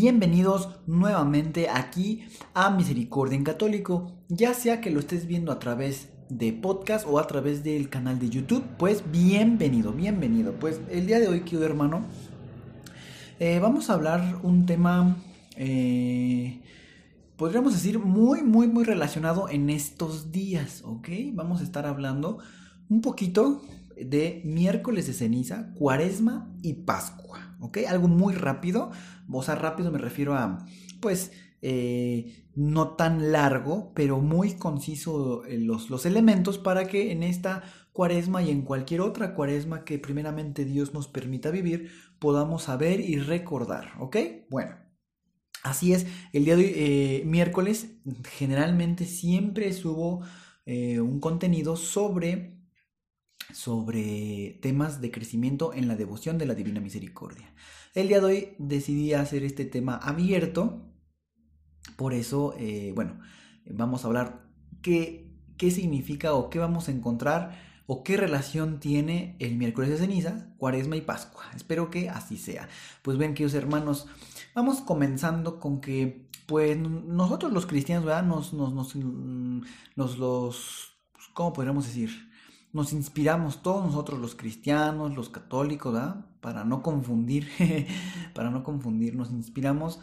[0.00, 6.10] Bienvenidos nuevamente aquí a Misericordia en Católico, ya sea que lo estés viendo a través
[6.28, 10.52] de podcast o a través del canal de YouTube, pues bienvenido, bienvenido.
[10.52, 12.04] Pues el día de hoy, querido hermano,
[13.40, 15.16] eh, vamos a hablar un tema,
[15.56, 16.62] eh,
[17.36, 21.08] podríamos decir, muy, muy, muy relacionado en estos días, ¿ok?
[21.32, 22.38] Vamos a estar hablando
[22.88, 23.62] un poquito
[23.96, 27.78] de miércoles de ceniza, cuaresma y pascua, ¿ok?
[27.88, 28.90] Algo muy rápido
[29.30, 30.66] o sea, rápido me refiero a,
[31.00, 37.22] pues, eh, no tan largo, pero muy conciso eh, los, los elementos para que en
[37.22, 43.00] esta cuaresma y en cualquier otra cuaresma que primeramente Dios nos permita vivir, podamos saber
[43.00, 44.16] y recordar, ¿ok?
[44.50, 44.76] Bueno.
[45.64, 47.98] Así es, el día de eh, miércoles,
[48.30, 50.22] generalmente siempre subo
[50.66, 52.57] un contenido sobre,
[53.52, 57.52] sobre temas de crecimiento en la devoción de la Divina Misericordia.
[57.94, 60.82] El día de hoy decidí hacer este tema abierto,
[61.96, 63.18] por eso, eh, bueno,
[63.66, 64.48] vamos a hablar
[64.82, 69.96] qué, qué significa o qué vamos a encontrar o qué relación tiene el miércoles de
[69.96, 71.44] ceniza, cuaresma y pascua.
[71.56, 72.68] Espero que así sea.
[73.02, 74.06] Pues ven, queridos hermanos,
[74.54, 78.24] vamos comenzando con que, pues nosotros los cristianos, ¿verdad?
[78.24, 78.94] Nos, nos, nos,
[79.96, 80.98] nos los,
[81.32, 82.27] ¿cómo podríamos decir?
[82.72, 86.26] Nos inspiramos todos nosotros los cristianos, los católicos, ¿verdad?
[86.40, 87.48] Para no confundir,
[88.34, 90.00] para no confundir, nos inspiramos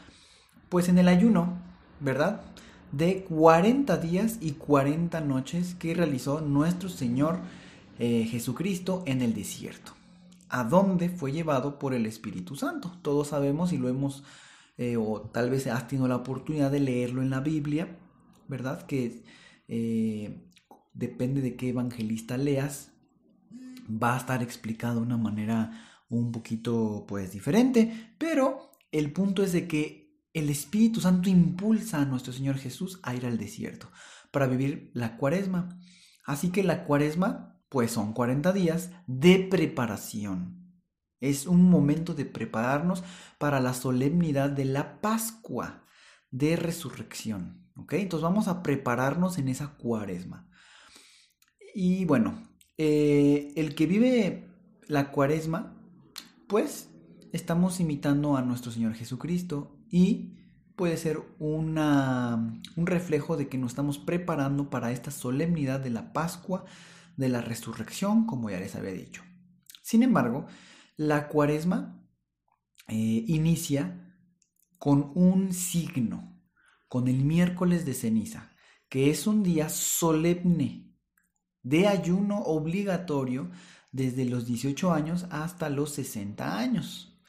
[0.70, 1.60] pues en el ayuno,
[2.00, 2.42] ¿verdad?
[2.92, 7.40] De 40 días y 40 noches que realizó nuestro Señor
[8.00, 9.94] eh, Jesucristo en el desierto,
[10.50, 12.92] a donde fue llevado por el Espíritu Santo.
[13.02, 14.24] Todos sabemos y lo hemos,
[14.78, 17.98] eh, o tal vez has tenido la oportunidad de leerlo en la Biblia,
[18.48, 18.86] ¿verdad?
[18.86, 19.24] Que
[19.68, 20.45] eh,
[20.96, 22.92] depende de qué evangelista leas,
[23.88, 25.72] va a estar explicado de una manera
[26.10, 32.06] un poquito pues diferente, pero el punto es de que el Espíritu Santo impulsa a
[32.06, 33.90] nuestro Señor Jesús a ir al desierto
[34.32, 35.80] para vivir la cuaresma.
[36.26, 40.82] Así que la cuaresma pues son 40 días de preparación.
[41.20, 43.04] Es un momento de prepararnos
[43.38, 45.84] para la solemnidad de la Pascua
[46.32, 47.70] de resurrección.
[47.78, 47.94] ¿Ok?
[47.94, 50.50] Entonces vamos a prepararnos en esa cuaresma.
[51.78, 52.42] Y bueno,
[52.78, 54.48] eh, el que vive
[54.88, 55.76] la cuaresma,
[56.48, 56.90] pues
[57.34, 60.38] estamos imitando a nuestro Señor Jesucristo y
[60.78, 66.14] puede ser una, un reflejo de que nos estamos preparando para esta solemnidad de la
[66.14, 66.64] Pascua,
[67.18, 69.22] de la resurrección, como ya les había dicho.
[69.82, 70.46] Sin embargo,
[70.96, 72.02] la cuaresma
[72.88, 74.16] eh, inicia
[74.80, 76.42] con un signo,
[76.88, 78.54] con el miércoles de ceniza,
[78.88, 80.85] que es un día solemne
[81.66, 83.50] de ayuno obligatorio
[83.92, 87.20] desde los 18 años hasta los 60 años.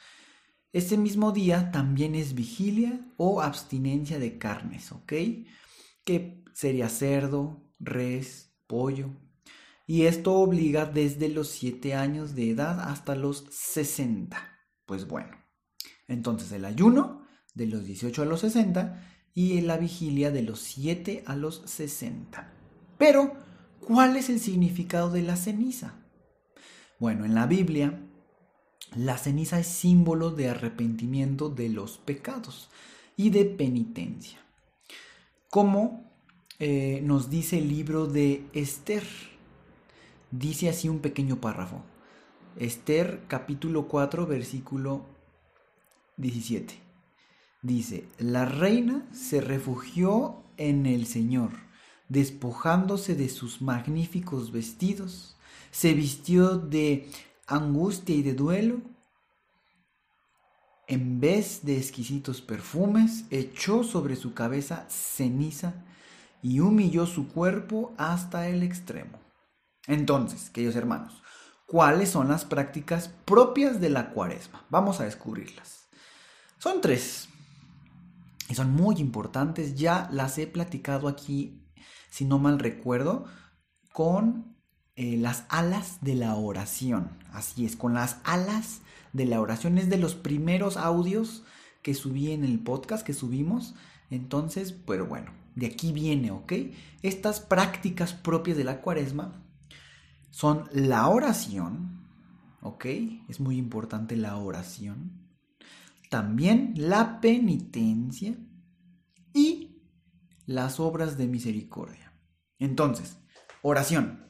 [0.73, 5.13] Este mismo día también es vigilia o abstinencia de carnes, ¿ok?
[6.05, 9.09] Que sería cerdo, res, pollo.
[9.87, 14.37] Y esto obliga desde los 7 años de edad hasta los 60.
[14.85, 15.35] Pues bueno,
[16.09, 21.25] entonces el ayuno de los 18 a los 60 y la vigilia de los 7
[21.27, 22.53] a los 60.
[22.99, 23.46] Pero
[23.81, 25.95] ¿Cuál es el significado de la ceniza?
[26.99, 28.01] Bueno, en la Biblia,
[28.97, 32.71] la ceniza es símbolo de arrepentimiento de los pecados
[33.17, 34.39] y de penitencia.
[35.51, 36.11] Como
[36.59, 39.05] eh, nos dice el libro de Esther,
[40.31, 41.83] dice así un pequeño párrafo.
[42.59, 45.05] Esther capítulo 4 versículo
[46.17, 46.75] 17.
[47.61, 51.66] Dice, la reina se refugió en el Señor
[52.09, 55.37] despojándose de sus magníficos vestidos,
[55.71, 57.11] se vistió de
[57.47, 58.81] angustia y de duelo,
[60.89, 65.75] en vez de exquisitos perfumes, echó sobre su cabeza ceniza
[66.43, 69.19] y humilló su cuerpo hasta el extremo.
[69.89, 71.23] Entonces, queridos hermanos,
[71.67, 74.65] ¿cuáles son las prácticas propias de la cuaresma?
[74.71, 75.89] Vamos a descubrirlas.
[76.59, 77.29] Son tres
[78.49, 81.66] y son muy importantes, ya las he platicado aquí
[82.17, 83.27] si no mal recuerdo,
[83.93, 84.57] con
[84.95, 87.11] eh, las alas de la oración.
[87.31, 88.81] Así es, con las alas
[89.13, 89.77] de la oración.
[89.77, 91.45] Es de los primeros audios
[91.83, 93.75] que subí en el podcast que subimos.
[94.09, 96.55] Entonces, pero bueno, de aquí viene, ¿ok?
[97.03, 99.33] Estas prácticas propias de la cuaresma
[100.31, 102.01] son la oración,
[102.63, 102.87] ¿ok?
[103.29, 105.13] Es muy importante la oración.
[106.09, 108.39] También la penitencia
[110.47, 112.13] las obras de misericordia.
[112.59, 113.19] Entonces,
[113.63, 114.27] oración.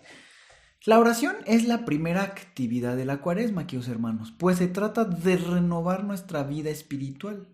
[0.84, 5.36] La oración es la primera actividad de la cuaresma, queridos hermanos, pues se trata de
[5.36, 7.48] renovar nuestra vida espiritual.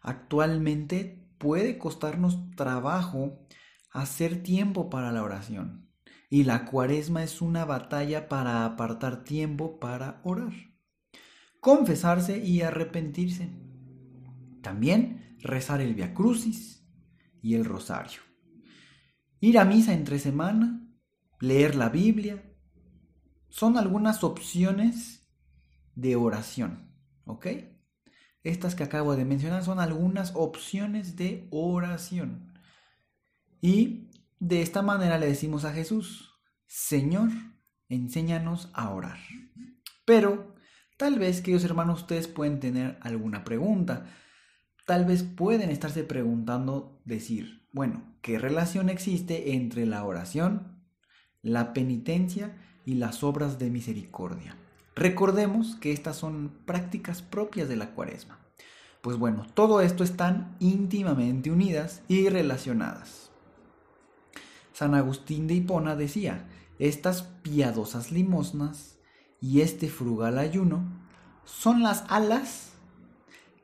[0.00, 3.46] Actualmente puede costarnos trabajo
[3.90, 5.90] hacer tiempo para la oración,
[6.28, 10.52] y la cuaresma es una batalla para apartar tiempo para orar,
[11.60, 13.50] confesarse y arrepentirse.
[14.62, 16.85] También rezar el Via Crucis
[17.46, 18.22] y el Rosario.
[19.38, 20.84] Ir a misa entre semana,
[21.38, 22.42] leer la Biblia,
[23.48, 25.30] son algunas opciones
[25.94, 26.92] de oración,
[27.24, 27.46] ¿ok?
[28.42, 32.52] Estas que acabo de mencionar son algunas opciones de oración.
[33.60, 34.10] Y
[34.40, 36.34] de esta manera le decimos a Jesús,
[36.66, 37.28] Señor,
[37.88, 39.20] enséñanos a orar.
[40.04, 40.56] Pero
[40.96, 44.06] tal vez, queridos hermanos, ustedes pueden tener alguna pregunta.
[44.86, 50.80] Tal vez pueden estarse preguntando, decir, bueno, ¿qué relación existe entre la oración,
[51.42, 52.56] la penitencia
[52.86, 54.56] y las obras de misericordia.
[54.94, 58.38] Recordemos que estas son prácticas propias de la cuaresma.
[59.02, 63.30] Pues bueno, todo esto están íntimamente unidas y relacionadas.
[64.72, 66.48] San Agustín de Hipona decía,
[66.78, 68.98] estas piadosas limosnas
[69.40, 70.84] y este frugal ayuno
[71.44, 72.72] son las alas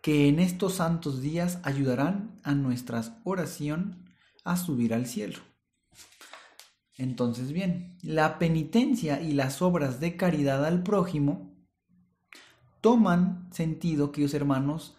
[0.03, 4.05] que en estos santos días ayudarán a nuestra oración
[4.45, 5.39] a subir al cielo.
[6.99, 11.57] Entonces, bien, la penitencia y las obras de caridad al prójimo
[12.81, 14.97] toman sentido, queridos hermanos,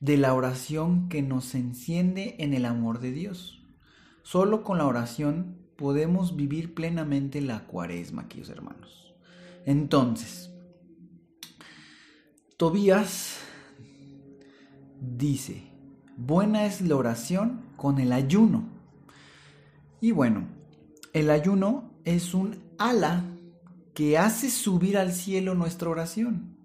[0.00, 3.60] de la oración que nos enciende en el amor de Dios.
[4.22, 9.14] Solo con la oración podemos vivir plenamente la cuaresma, queridos hermanos.
[9.66, 10.50] Entonces,
[12.58, 13.38] Tobías
[15.00, 15.70] dice,
[16.16, 18.68] buena es la oración con el ayuno.
[20.00, 20.48] Y bueno,
[21.12, 23.24] el ayuno es un ala
[23.94, 26.56] que hace subir al cielo nuestra oración,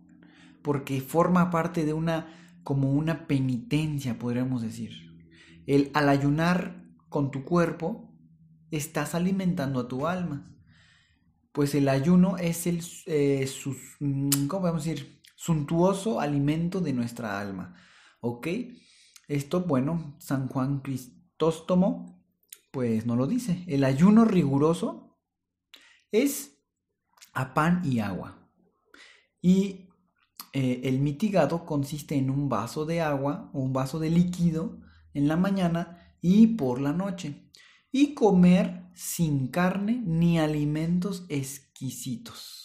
[0.62, 2.28] porque forma parte de una
[2.64, 4.92] como una penitencia, podríamos decir.
[5.66, 8.14] El al ayunar con tu cuerpo
[8.72, 10.50] estás alimentando a tu alma.
[11.52, 13.50] Pues el ayuno es el eh,
[14.00, 15.22] mm, ¿cómo podemos decir?
[15.36, 17.76] suntuoso alimento de nuestra alma.
[18.26, 18.48] ¿Ok?
[19.28, 22.24] Esto, bueno, San Juan Cristóstomo
[22.72, 23.66] pues no lo dice.
[23.68, 25.20] El ayuno riguroso
[26.10, 26.58] es
[27.34, 28.50] a pan y agua.
[29.42, 29.90] Y
[30.54, 34.80] eh, el mitigado consiste en un vaso de agua o un vaso de líquido
[35.14, 37.52] en la mañana y por la noche.
[37.92, 42.63] Y comer sin carne ni alimentos exquisitos.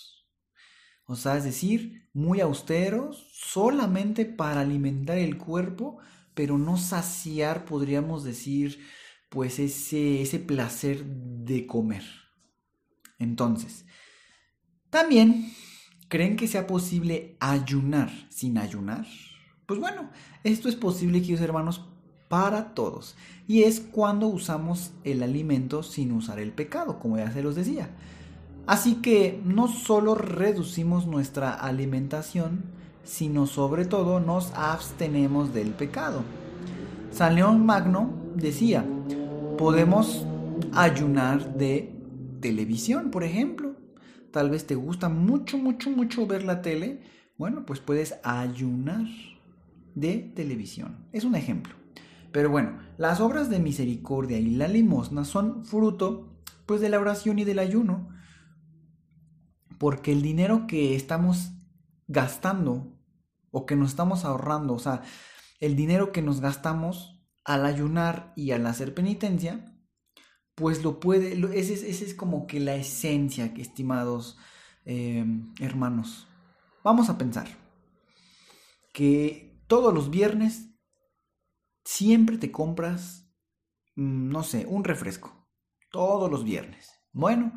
[1.09, 5.97] O sea, es decir, muy austeros, solamente para alimentar el cuerpo,
[6.35, 8.79] pero no saciar, podríamos decir,
[9.31, 12.05] pues ese, ese placer de comer.
[13.19, 13.87] Entonces,
[14.91, 15.51] también,
[16.09, 19.07] ¿creen que sea posible ayunar sin ayunar?
[19.65, 20.11] Pues bueno,
[20.45, 21.87] esto es posible, queridos hermanos,
[22.29, 23.17] para todos.
[23.47, 27.97] Y es cuando usamos el alimento sin usar el pecado, como ya se los decía.
[28.69, 32.65] Así que no solo reducimos nuestra alimentación,
[33.03, 36.23] sino sobre todo nos abstenemos del pecado.
[37.11, 38.85] San León Magno decía,
[39.57, 40.27] Podemos
[40.75, 41.93] ayunar de
[42.41, 43.75] televisión, por ejemplo.
[44.31, 47.01] Tal vez te gusta mucho, mucho, mucho ver la tele.
[47.39, 49.07] Bueno, pues puedes ayunar
[49.95, 51.07] de televisión.
[51.13, 51.75] Es un ejemplo.
[52.33, 56.29] Pero bueno, las obras de misericordia y la limosna son fruto
[56.67, 58.18] pues de la oración y del ayuno.
[59.79, 61.53] Porque el dinero que estamos
[62.07, 62.99] gastando
[63.51, 65.03] o que nos estamos ahorrando, o sea,
[65.61, 69.75] el dinero que nos gastamos al ayunar y al hacer penitencia,
[70.55, 74.37] pues lo puede, esa es, es, como que la esencia, estimados
[74.85, 76.27] em, hermanos.
[76.83, 77.49] Vamos a pensar
[78.93, 80.71] que todos los viernes
[81.85, 83.31] siempre te compras,
[83.97, 85.49] mm, no sé, un refresco.
[85.91, 86.91] Todos los viernes.
[87.13, 87.53] Bueno,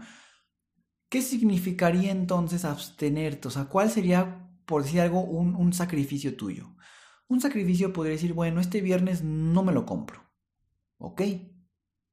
[1.11, 3.49] ¿qué significaría entonces abstenerte?
[3.49, 6.73] O sea, ¿cuál sería, por decir algo, un, sacrificio tuyo?
[7.27, 10.23] Un sacrificio podría decir, bueno, este viernes no me lo compro.
[10.99, 11.21] Ok,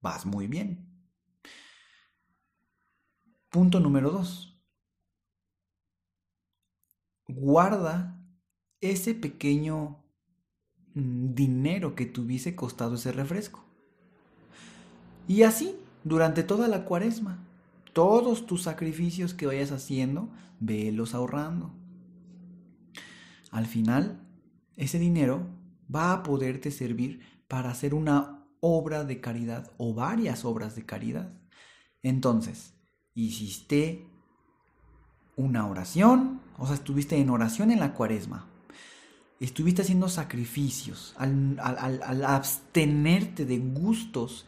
[0.00, 1.00] vas muy bien.
[3.50, 4.61] Punto número dos.
[7.28, 8.21] Guarda
[8.81, 10.02] ese pequeño
[10.95, 13.64] mm, dinero que te hubiese costado ese refresco.
[15.28, 17.48] Y así, durante toda la cuaresma,
[17.99, 21.75] todos tus sacrificios que vayas haciendo, velos ahorrando.
[23.50, 24.25] Al final,
[24.76, 25.49] ese dinero
[25.93, 31.33] va a poderte servir para hacer una obra de caridad o varias obras de caridad.
[32.05, 32.73] Entonces,
[33.14, 34.07] hiciste
[35.35, 38.47] una oración, o sea, estuviste en oración en la cuaresma,
[39.40, 44.47] estuviste haciendo sacrificios, al, al, abstenerte de gustos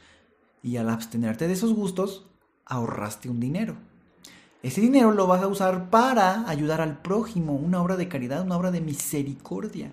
[0.63, 2.30] y al abstenerte de esos gustos,
[2.71, 3.77] ahorraste un dinero.
[4.63, 8.57] Ese dinero lo vas a usar para ayudar al prójimo, una obra de caridad, una
[8.57, 9.93] obra de misericordia.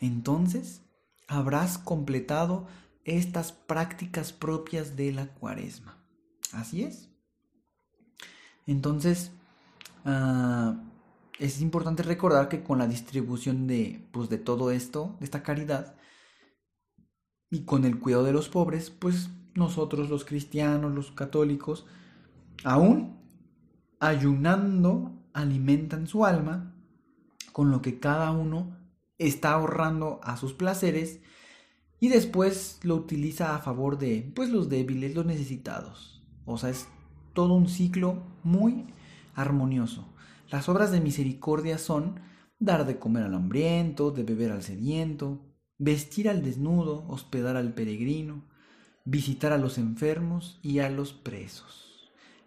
[0.00, 0.82] Entonces,
[1.28, 2.66] habrás completado
[3.04, 5.96] estas prácticas propias de la cuaresma.
[6.52, 7.10] Así es.
[8.66, 9.30] Entonces,
[10.04, 10.76] ah,
[11.38, 15.96] es importante recordar que con la distribución de, pues, de todo esto, de esta caridad,
[17.50, 21.86] y con el cuidado de los pobres, pues nosotros los cristianos, los católicos,
[22.62, 23.18] aún
[24.00, 26.74] ayunando, alimentan su alma
[27.52, 28.76] con lo que cada uno
[29.18, 31.20] está ahorrando a sus placeres
[32.00, 36.22] y después lo utiliza a favor de pues los débiles, los necesitados.
[36.44, 36.86] O sea, es
[37.32, 38.86] todo un ciclo muy
[39.34, 40.06] armonioso.
[40.50, 42.20] Las obras de misericordia son
[42.58, 45.40] dar de comer al hambriento, de beber al sediento,
[45.78, 48.44] vestir al desnudo, hospedar al peregrino,
[49.04, 51.93] visitar a los enfermos y a los presos.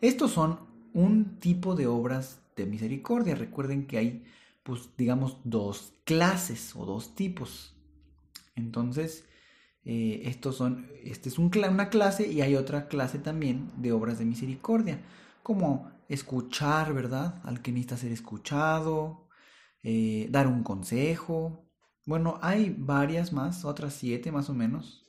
[0.02, 0.60] Estos son
[0.94, 3.36] un tipo de obras de misericordia.
[3.36, 4.26] Recuerden que hay,
[4.64, 7.76] pues, digamos, dos clases o dos tipos.
[8.56, 9.26] Entonces,
[9.86, 14.26] eh, estos son, este es una clase y hay otra clase también de obras de
[14.26, 15.00] misericordia,
[15.44, 17.40] como escuchar, ¿verdad?
[17.44, 19.30] Al que necesita ser escuchado,
[19.84, 21.66] eh, dar un consejo.
[22.06, 25.08] Bueno, hay varias más, otras siete más o menos.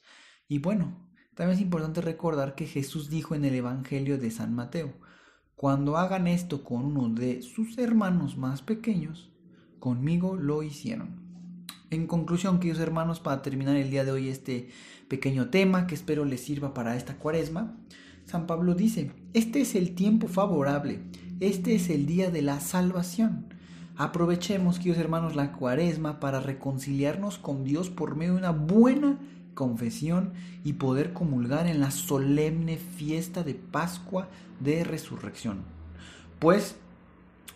[0.49, 1.08] Y bueno,
[1.39, 4.93] también es importante recordar que Jesús dijo en el Evangelio de San Mateo,
[5.55, 9.31] cuando hagan esto con uno de sus hermanos más pequeños,
[9.79, 11.21] conmigo lo hicieron.
[11.91, 14.71] En conclusión, queridos hermanos, para terminar el día de hoy este
[15.07, 17.77] pequeño tema que espero les sirva para esta cuaresma,
[18.25, 21.03] San Pablo dice, este es el tiempo favorable,
[21.39, 23.55] este es el día de la salvación.
[23.95, 29.21] Aprovechemos, queridos hermanos, la cuaresma para reconciliarnos con Dios por medio de una buena
[29.59, 34.29] confesión y poder comulgar en la solemne fiesta de Pascua
[34.61, 35.65] de Resurrección.
[36.39, 36.77] Pues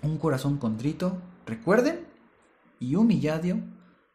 [0.03, 1.17] un corazón contrito,
[1.47, 2.01] recuerden,
[2.81, 3.61] y humillado,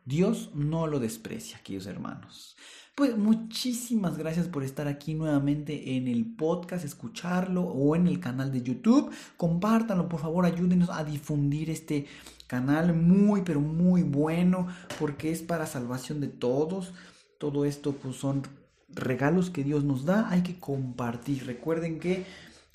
[0.04, 2.58] Dios no lo desprecia, queridos hermanos.
[2.94, 8.52] Pues muchísimas gracias por estar aquí nuevamente en el podcast, escucharlo o en el canal
[8.52, 9.12] de YouTube.
[9.38, 12.06] Compártanlo, por favor, ayúdenos a difundir este
[12.48, 14.68] canal muy, pero muy bueno,
[15.00, 16.94] porque es para salvación de todos.
[17.38, 18.44] Todo esto pues son
[18.90, 21.46] regalos que Dios nos da, hay que compartir.
[21.46, 22.26] Recuerden que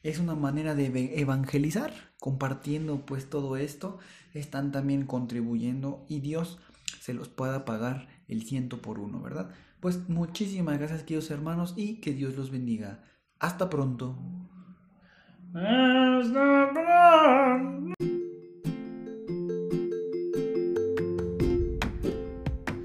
[0.03, 3.99] es una manera de evangelizar, compartiendo pues todo esto,
[4.35, 6.59] están también contribuyendo y Dios
[7.01, 9.51] se los pueda pagar el ciento por uno, ¿verdad?
[9.81, 13.03] Pues muchísimas gracias queridos hermanos y que Dios los bendiga.
[13.39, 14.17] Hasta pronto.